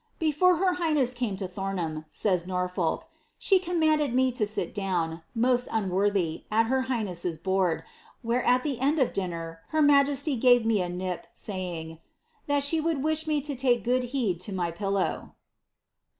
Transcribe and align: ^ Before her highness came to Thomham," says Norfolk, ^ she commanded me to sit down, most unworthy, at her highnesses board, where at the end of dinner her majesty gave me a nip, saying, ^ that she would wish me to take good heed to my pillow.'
^ 0.01 0.03
Before 0.19 0.55
her 0.57 0.73
highness 0.81 1.13
came 1.13 1.37
to 1.37 1.47
Thomham," 1.47 2.05
says 2.09 2.47
Norfolk, 2.47 3.01
^ 3.01 3.03
she 3.37 3.59
commanded 3.59 4.15
me 4.15 4.31
to 4.31 4.47
sit 4.47 4.73
down, 4.73 5.21
most 5.35 5.67
unworthy, 5.71 6.45
at 6.49 6.65
her 6.65 6.87
highnesses 6.89 7.37
board, 7.37 7.83
where 8.23 8.43
at 8.43 8.63
the 8.63 8.79
end 8.79 8.97
of 8.97 9.13
dinner 9.13 9.59
her 9.67 9.81
majesty 9.83 10.35
gave 10.37 10.65
me 10.65 10.81
a 10.81 10.89
nip, 10.89 11.27
saying, 11.33 11.89
^ 11.97 11.99
that 12.47 12.63
she 12.63 12.81
would 12.81 13.03
wish 13.03 13.27
me 13.27 13.41
to 13.41 13.55
take 13.55 13.83
good 13.83 14.05
heed 14.05 14.39
to 14.39 14.51
my 14.51 14.71
pillow.' 14.71 15.35